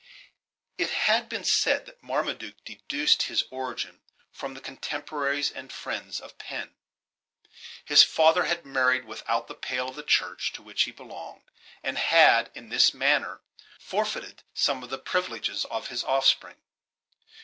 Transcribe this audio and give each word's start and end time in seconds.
It 0.79 0.89
has 0.89 1.25
been 1.27 1.43
said 1.43 1.85
that 1.85 2.01
Marmaduke 2.01 2.63
deduced 2.65 3.21
his 3.21 3.43
origin 3.51 4.01
from 4.31 4.55
the 4.55 4.59
contemporaries 4.59 5.51
and 5.51 5.71
friends 5.71 6.19
of 6.19 6.39
Penn. 6.39 6.73
His 7.85 8.03
father 8.03 8.45
had 8.45 8.65
married 8.65 9.05
without 9.05 9.45
the 9.45 9.53
pale 9.53 9.89
of 9.89 9.95
the 9.95 10.01
church 10.01 10.53
to 10.53 10.63
which 10.63 10.81
he 10.85 10.91
belonged, 10.91 11.43
and 11.83 11.99
had, 11.99 12.49
in 12.55 12.69
this 12.69 12.95
manner, 12.95 13.41
forfeited 13.79 14.41
some 14.55 14.81
of 14.81 14.89
the 14.89 14.97
privileges 14.97 15.65
of 15.65 15.89
his 15.89 16.03
offspring. 16.03 16.57